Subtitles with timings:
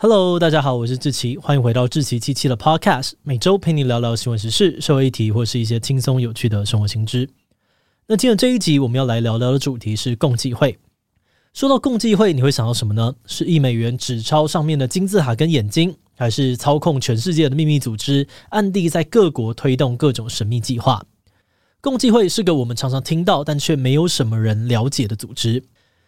[0.00, 7.28] Hello，大家好，我是志奇，欢迎回到志奇七七的 Podcast，每周陪你聊聊新闻时事、社会议题或是一些轻松有趣的生活新知。
[8.06, 10.78] 那今天这一集我们要来聊聊的主题是共济会。
[11.52, 13.12] 说到共济会，你会想到什么呢？
[13.26, 15.96] 是一美元纸钞上面的金字塔跟眼睛？
[16.16, 21.04] 还是操控全世界的秘密组织，暗地在各国推动各种神秘计划。
[21.80, 25.54] 共济会是个我们常常听到，但却没有什么人了解的组织。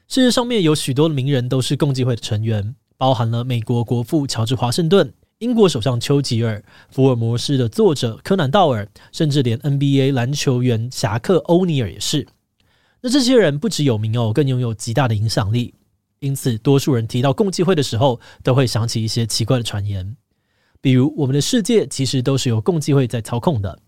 [0.06, 12.28] 事实上面有许多名人都是共济会的成员，包含了美国国父乔治华盛顿、英国首相丘吉尔、福尔摩斯的作者柯南道尔，甚至连 NBA 篮球员侠客欧尼尔也是。
[13.00, 15.72] 那这些人不只有名哦，更拥有极大的影响力。
[16.18, 20.14] 因此，多数人提到共济会的时候，都会想起一些奇怪的传言，
[20.82, 23.78] 比如我们的世界其实都是由共济会在操控的，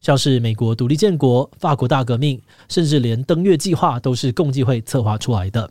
[0.00, 5.70] 像是美国独立建国、法国大革命，甚至连登月计划都是共济会策划出来的。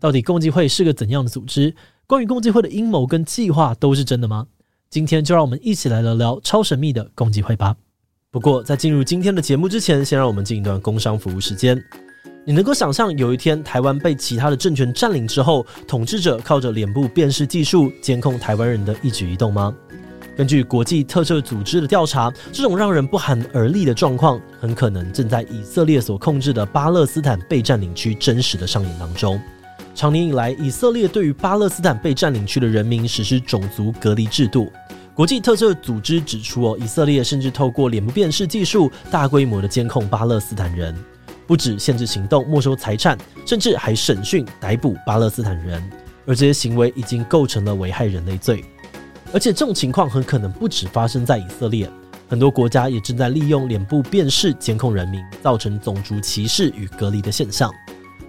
[0.00, 1.74] 到底共济会是个怎样的组织？
[2.08, 4.46] 关于共济会的阴谋跟计划都是真的吗？
[4.88, 7.76] 今天就让我们一起来聊聊超神秘的共济会吧。
[8.30, 11.78] 不过，在进入今天的节目之前，先让我们进一段工商服务时间。
[12.46, 19.76] 你能够想象有一天台湾被其他的政权占领之后，统治者靠着脸部辨识技术监控台湾人的一举一动吗？
[20.34, 29.38] 根据国际特赦组织的调查，这种让人不寒而栗的状况，很可能正在以色列所控制的巴勒斯坦被占领区真实的上演当中。
[29.98, 34.70] 长年以来，以色列对于巴勒斯坦被占领区的人民实施种族隔离制度。
[35.12, 40.96] 国际特赦组织指出，哦，以色列甚至透过脸部辨识技术，大规模的监控巴勒斯坦人。
[41.48, 45.82] 不止限制行动、没收财产，甚至还审讯、逮捕巴勒斯坦人，
[46.26, 48.64] 而这些行为已经构成了危害人类罪。
[49.32, 51.90] 而且这种情况很可能不止发生在以色列，
[52.28, 57.68] 很多国家也正在利用脸部辨识监控人民，造成种族歧视与隔离的现象。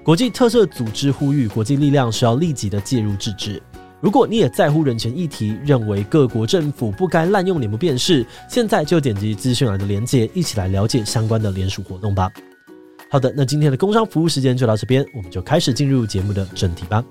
[0.04, 3.62] 国际特赦组织呼吁国际力量需要立即的介入制止。
[4.02, 12.32] 如果你也在乎人权议题，认为各国政府不该滥用脸部辨识，现在就点击资讯栏的链接，一起来了解相关的联署活动吧。
[13.10, 17.04] 好的，那今天的工商服务时间就到这边，我们就开始进入节目的正题吧。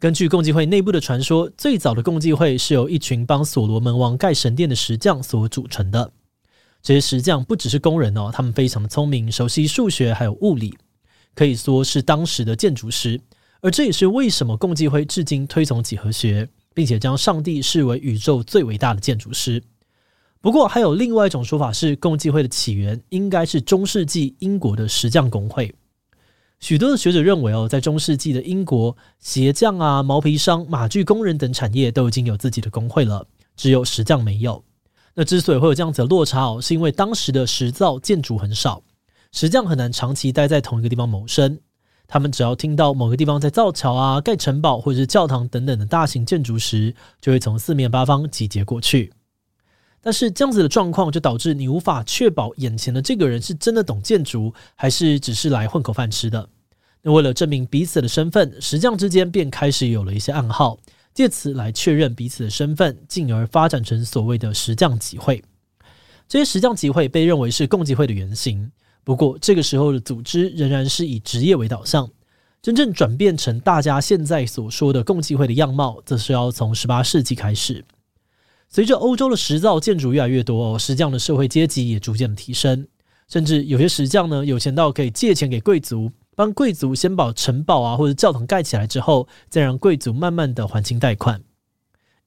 [0.00, 6.12] 根据共济会内部的传说，最早的共济会是由一群帮所罗门王盖神殿的石匠所组成的。
[6.82, 10.74] 这些石匠不只是工人哦，他们非常的聪明，熟悉数学还有物理，
[11.34, 13.20] 可以说是当时的建筑师。
[13.60, 16.48] 而这也是为什么共济会至今推崇几何学。
[16.74, 19.60] 并且将上帝视为宇宙最伟大的建筑师。
[20.40, 25.74] 不过，还有另外一种说法是，共济会的起源应该是中世纪英国的石匠工会。
[26.60, 33.26] 许多的学者认为，哦，在中世纪的英国，鞋匠啊、毛皮商、马具工人等产业都已经有自己的工会了，
[33.56, 34.62] 只有石匠没有。
[35.14, 38.82] 那之所以会有这样子的落差哦，是因为当时的石造建筑很少，
[39.32, 41.58] 石匠很难长期待在同一个地方谋生。
[42.06, 49.12] 他们只要听到某个地方在造桥啊、盖城堡或者是教堂等等的大型建筑时，就会从四面八方集结过去。
[50.00, 56.48] 但是这样子的状况就导致你无法确保眼前的这个人是真的懂建筑，还是只是来混口饭吃的。
[57.02, 60.78] 那为了证明彼此的身份，石匠之间便开始有了一些暗号，
[61.14, 65.42] 借此来确认彼此的身份，进而发展成所谓的石匠集会。
[66.28, 68.70] 这些石匠集会被认为是共济会的原型。
[69.04, 72.10] 不过，这个时候的组织仍然是以职业为导向，
[72.60, 77.84] 真正转变成大家现在所说的共济会的样貌，则是要从十八世纪开始。
[78.68, 82.86] 随着欧洲的石造建筑越来越多，哦石匠的社会阶级也逐渐的提升，
[83.26, 91.42] 甚至有些石匠呢，有钱到可以借钱给贵族，帮贵族先把城堡啊或者教堂盖起来之后，再让贵族慢慢的还清贷款。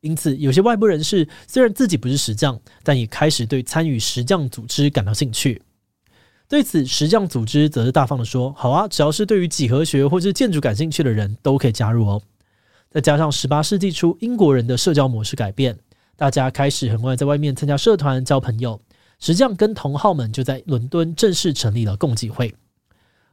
[0.01, 5.61] 因此，有些外部人士虽然自己不是石匠，但也开始对参与石匠组织感到兴趣。
[6.49, 12.21] 对此，石匠组织则是大方的说：“好啊，只要是对于几何学或是建筑感兴趣的人都可以加入哦。”
[12.89, 15.77] 再加上十八世纪初英国人的社交模式改变，
[16.21, 18.79] 大家开始很爱在外面参加社团交朋友。
[19.19, 22.53] 石匠跟同好们就在伦敦正式成立了共济会。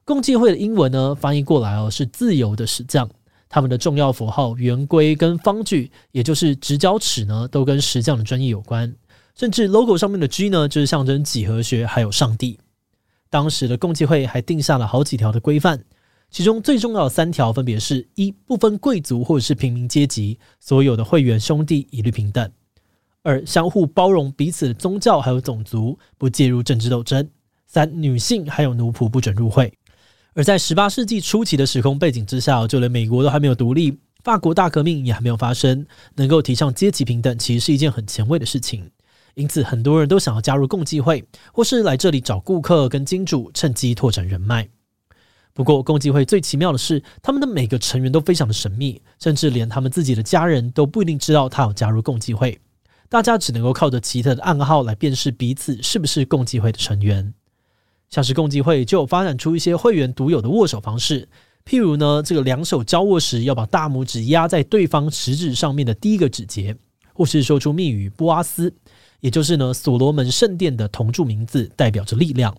[0.06, 3.06] 共济会的英文呢，翻译过来哦是“自由的石匠”。
[3.46, 8.90] 他们的重要符号圆规跟方矩，也就是直角尺呢，都跟石匠的专业有关。
[9.34, 12.58] 甚至 logo 上面的 G 呢，就是象征几何学还有上帝。
[13.28, 15.84] 当时的共济会还定下了好几条的规范，
[16.30, 22.48] 其中最重要的三条分别是：一、不分贵族或者是平民阶级，所有的会员兄弟一律平等；
[23.28, 27.22] 二、相互包容彼此的宗教还有种族，不介入政治斗争；
[27.66, 29.70] 三、女性还有奴仆不准入会。
[30.32, 35.84] 而在十八世纪初期的时空背景之下，就连美国都还没有独立，法国大革命也还没有发生，
[36.14, 38.90] 能够提倡阶级平等，其实是一件很前卫的事情。
[39.34, 41.22] 因此，很多人都想要加入共济会，
[41.52, 44.66] 或是来这里找顾客跟金主，趁机拓展人脉。
[45.52, 52.58] 不过，共济会最奇妙的是，他们的每个成员都非常的神秘，甚至连他们自己的家人都不一定知道他有加入共济会。
[53.08, 57.32] 大家只能够靠着奇特的暗号来辨识彼此是不是共济会的成员。
[58.10, 61.28] 像是共济会就发展出一些会员独有的握手方式，
[61.64, 66.74] 譬如呢，这个两手交握时要把大拇指压在对方食指上面的第一个指节，
[67.12, 68.74] 或是说出密语波阿斯，
[69.20, 72.56] 也就是呢所罗门圣殿的同住名字，代表着力量。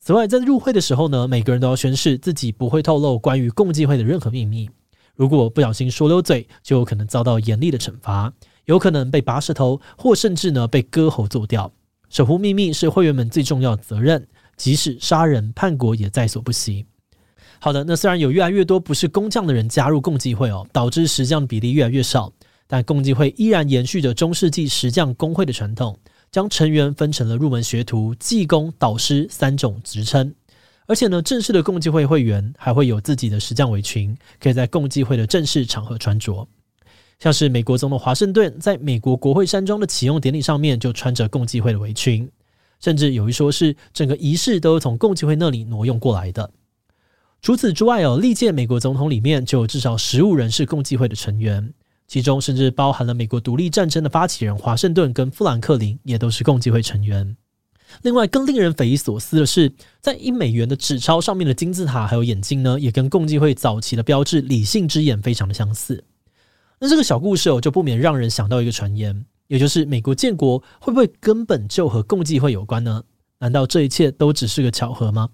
[0.00, 4.70] 此外，在入会的时候呢，每个人都要宣誓自己不会透露关于共济会的任何秘密，
[5.14, 8.32] 如果不小心说溜嘴，就有可能遭到严厉的惩罚，
[8.64, 11.72] 有可能被拔舌头，或甚至呢被割喉做掉。
[12.08, 14.26] 守护秘密是会员们最重要的责任。
[14.54, 16.84] 即使杀人叛国也在所不惜。
[17.58, 22.30] 好的，那虽然有越来越多不是工匠的人加入共济会哦，导致石匠比例越来越少，
[22.68, 25.98] 但共济会依然延续着中世纪石匠工会的传统，
[26.30, 30.32] 将成员分成了入门学徒、技工、导师三种职称。
[30.86, 36.46] 而且呢，正式的共济会会员还会有自己的石匠围裙，可以在共济会的正式场合穿着。
[37.22, 42.28] 像是美国总统华盛顿在美国国会山庄的启用典礼上面就穿着共济会的围裙。
[42.80, 46.50] 甚至有一说是整个仪式都从共济会那里挪用过来的。
[47.40, 51.72] 除此之外哦，历届美国总统里面就有至少十五人是共济会的成员，
[52.08, 57.36] 其中甚至包含了美国独立战争的发起人华盛顿跟富兰克林也都是共济会成员。
[58.02, 66.02] 另外，更令人匪夷所思的是，在一美元的纸钞上面的金字塔还有眼睛呢，也跟共济会早期的标志“理性之眼”非常的相似。
[66.84, 69.24] 那这个小故事哦，就不免让人想到一个传言。
[69.46, 73.04] 也就是美国建国会不会根本就和共济会有关呢？
[73.38, 75.28] 难道这一切都只是个巧合吗？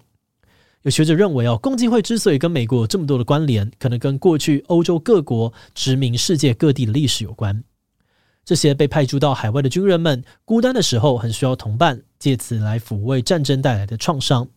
[0.83, 7.63] 有学者认为哦，共济会之所以跟美国有这么多的关联，可能跟过去欧洲各国殖民世界各地的历史有关。
[8.45, 14.47] 这些被派驻到海外的军人们，孤单的时候很需要同伴，借此来抚慰战争带来的创伤，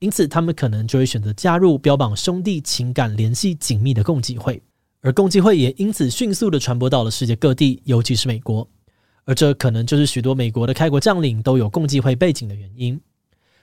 [0.00, 4.60] 因此他们可能就会选择加入标榜兄弟情感联系紧密的共济会，
[5.02, 8.68] 而共济会也因此迅速地传播到了世界各地，尤其是美国。
[9.24, 13.00] 而这可能就是许多美国的开国将领都有共济会背景的原因。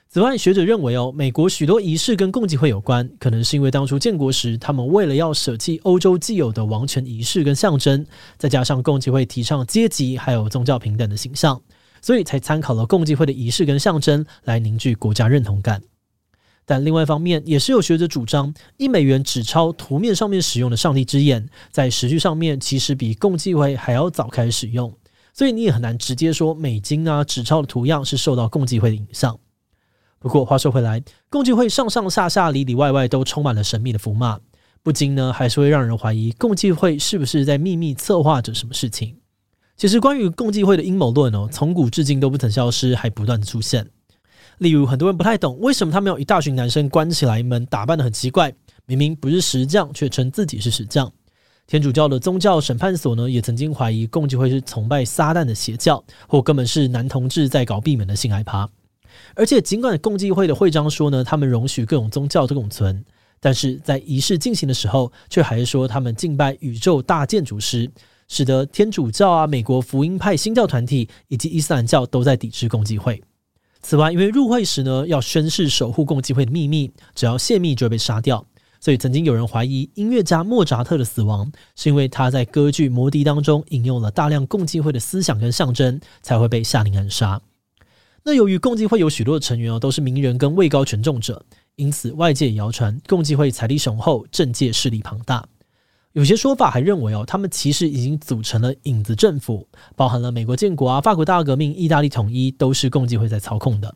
[0.10, 8.06] 此外，学者认为哦，美国许多仪式跟共济会有关，可能是因为当初建国时，他们为了要舍弃欧洲既有的王权仪式跟象征，
[8.38, 11.62] 再加上共济会提倡阶级还有宗教平等的形象，
[12.02, 15.82] 所以才参考了共济会的仪式跟象征来凝聚国家认同感。
[16.70, 24.94] 但另外一方面，也是有学者主张，一美元纸钞图面上面使用的上帝之眼，在时序上面其实比共济会还要早开始使用。
[25.34, 29.40] 所以你也很难直接说美金啊纸钞的图样是受到共济会的影响。
[30.20, 34.40] 不过话说回来，共济会上上下下里里外外都充满了神秘的符码，
[34.84, 39.16] 不禁呢还是会让人怀疑共济会是不是在秘密策划着什么事情。
[39.78, 43.88] 其实关于共济会的阴谋论哦，从古至今都不曾消失，还不断的出现。
[44.60, 48.54] 例如很多人不太懂为什么他们要一大群男生关起来门，打扮得很奇怪，
[48.86, 51.12] 明明不是石匠，却称自己是石匠。
[51.68, 58.68] 天主教的宗教审判所呢，也曾经怀疑共济会是崇拜撒旦的邪教，或根本是男同志在搞闭门的性爱趴。
[59.36, 63.04] 而且，尽管共济会的会章说呢，他们容许各种宗教的共存，
[63.40, 67.92] 但是在仪式进行的时候，却还是说他们敬拜宇宙大建筑师，
[68.28, 73.22] 使得天主教啊、美国福音派新教团体以及伊斯兰教都在抵制共济会。
[73.82, 78.46] 此外，因为入会时呢，要宣誓守护共济会的秘密，只要泄密就会被杀掉。
[78.80, 87.42] 所以，曾经有人怀疑音乐家莫扎特的死亡是因为他在歌剧《魔笛》当中引用了大量共济会的思想跟象征，才会被下令暗杀。
[88.24, 91.44] 那由于共济会有许多的成员哦，都是名人跟位高权重者，
[91.76, 95.44] 因此外界也谣传共济会财力雄厚，政界势力庞大。
[96.18, 103.94] 有些说法还认为哦，他们其实已经组成了影子政府，包含了美国建国啊、法国大革命、意大利统一，都是共济会在操控的。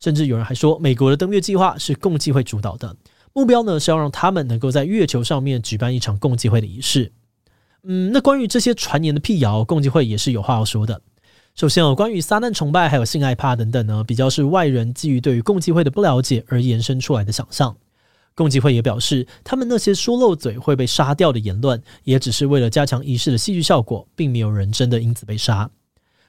[0.00, 2.96] 甚至有人还说，美国的登月计划是共济会主导的。
[3.34, 7.12] 目标呢是要让他们能够在月球上面举办一场共济会的仪式。
[7.82, 11.02] 嗯，那关于这些传言的辟谣，共济会也是有话要说的。
[11.54, 17.76] 首先哦，关于撒旦崇拜还有性爱趴等等呢，比较是外人基于对于共济会的不了解而延伸出来的想象。
[18.34, 25.70] 共济会也表示，他们那些说漏嘴会被杀掉的言论，也只是为了加强仪式的戏剧效果，并没有人真的因此被杀。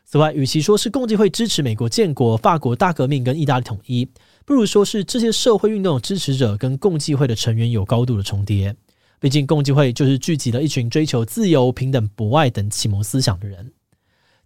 [0.05, 4.07] 此外，与其说是共济会支持美国建国、法国大革命跟意大利统一，
[4.45, 8.75] 不如说是这些社会运动的支持者跟共济会的成员有高度的重叠。
[9.19, 13.71] 毕竟共济会就是聚集了一群追求自由、平等、博爱等启蒙思想的人。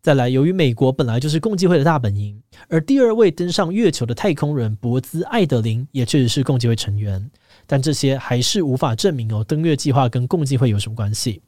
[0.01, 7.29] 再来，由于美国本来就是共济会的大本营，而第二位登上月球的太空人博兹·艾德林也确实是共济会成员，
[7.67, 11.41] 但这些还是无法证明哦，登月计划跟共济会有什么关系。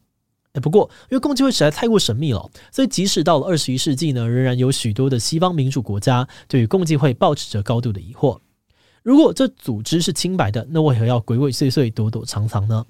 [0.51, 8.37] 哎，不过因为共济会实在太过神秘了，所以即使到了二十一世纪呢，仍然有许多的西方民主国家对于共济会抱持着高度的疑惑。
[9.01, 12.85] 如果这组织是清白的，那为何要鬼鬼祟祟、躲躲藏藏呢？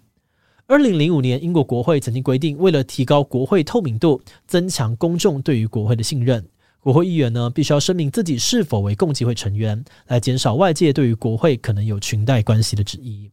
[0.67, 6.47] 二零零五年，英国国会曾经规定，为了提高国会透明度，增强公众对于国会的信任，
[6.79, 13.29] 国会议员呢必须要声明自己是否为共济会成员，来减少外界对于国会可能有裙带关系的质疑。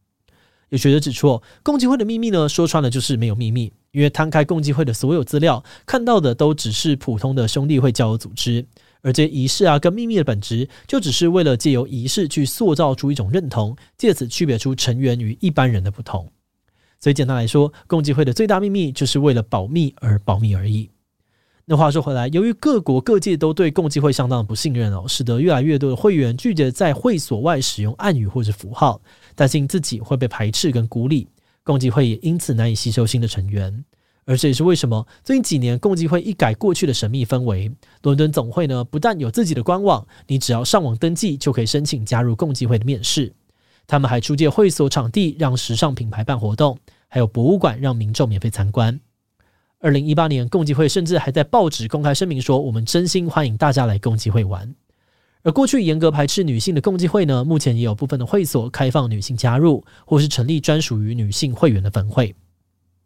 [0.69, 8.65] 有学者指出，共济会的秘密呢，说穿了就是没有秘密，因为摊开共济会的所有资料，看到的都只是普通的兄弟会交友组织，
[9.01, 16.29] 而这些仪式啊跟秘密的本质，就只是为了借由仪式去塑造出一种认同，借此区别出成员与一般人的不同。
[16.99, 20.89] 所以简单来说，共济会的最大秘密就是为了保密而保密而已。
[21.65, 28.99] 那话说回来，由于各国各界都对共济会相当的不信任哦，使得越来越多的会员拒绝在会所外使用暗语或者符号，
[29.35, 31.27] 担心自己会被排斥跟孤立。
[31.63, 33.85] 共济会也因此难以吸收新的成员。
[34.25, 43.31] 而这也是为什么最近几年共济会一改过去的神秘氛围，伦敦总会呢不但有自己的官网，你只要上网登记就可以申请加入共济会的面试。
[43.89, 46.77] 他们还租借会所场地，让时尚品牌办活动，
[47.07, 48.99] 还有博物馆让民众免费参观。
[49.79, 54.75] 二零一八年，共济会甚至还在报纸公开声明说：“我们真心欢迎大家来共济会玩。”
[55.41, 62.35] 而过去严格排斥女性的共济会呢，目前也有部分的会所开放女性加入，或是成立专属于女性会员的分会。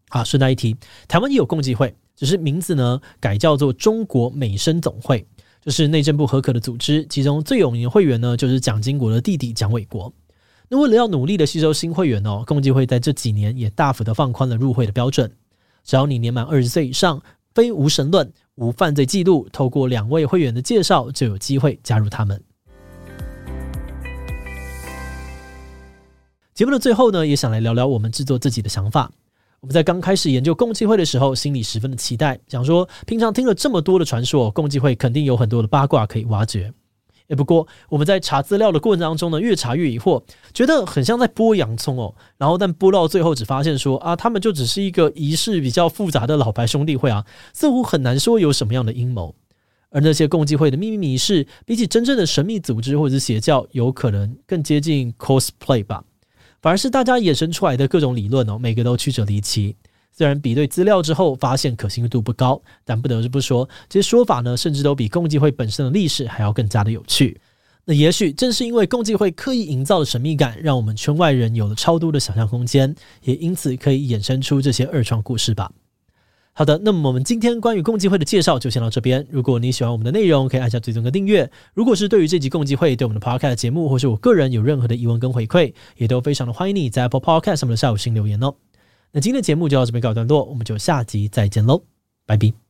[0.10, 0.76] 啊，顺带一提，
[1.08, 5.26] 台湾也有共济会，只是名字呢改叫做中国美生总会，
[5.62, 10.12] 就是内政部核可的组织，其中最有名的会员呢就是蒋经国的弟弟蒋纬国。
[10.70, 15.32] 那为了要努力的吸收新会员哦，共济会在这几年也大幅的放宽了入会的标准。
[15.84, 17.22] 只要你年满二十岁以上，
[17.54, 22.42] 非无神论、无犯罪记录，透过两位会员的介绍，就有机会加入他们。
[26.54, 29.12] 节目的最后呢，也想来聊聊我们制作自己的想法。
[29.60, 36.72] 我们在刚开始研究共济会的时候，心里十分的期待，想说平常听了这么多的传说，共济会肯定有很多的八卦可以挖掘。
[37.28, 40.22] 也不过，我们在查资料的过程当中呢，越查越疑惑，
[40.54, 42.14] 觉得很像在剥洋葱哦。
[42.38, 49.36] 然后，但剥到最后，只发现说啊，他们就只是一个仪式比较复杂的老牌兄弟会啊，似乎很难说有什么样的阴谋。
[49.90, 56.04] 而那些共济会的秘密仪式，比起真正的神秘组织或者是邪教，有可能更接近 cosplay 吧。
[56.62, 59.76] 反而是大家衍生出来的各种理论哦，每个都曲折离奇。
[60.16, 67.42] 虽然比对资料之后发现可信度不高，但不得不说，这些说法呢，甚至都比共济会本身的历史还要更加的有趣。
[67.86, 75.70] 那也许正是因为共济会刻意营造的神秘感，让我们圈外人有了超多的想象空间，也因此可以衍生出这些二创故事吧。
[76.54, 79.26] 好的，那么我们今天关于共济会的介绍就先到这边。
[79.32, 81.50] 如果你喜欢我们的内容，可以按下追踪跟订阅。
[81.74, 88.54] 如果是对于这集共济会对我们的 Podcast 节目，或是我个人有任何的疑问跟回馈，也都非常的欢迎你在 Apple Podcast 上面的下午新留言哦。
[89.14, 91.84] 那今天的节目就到这边告一段落，我们就下集再见喽，
[92.26, 92.63] 拜拜。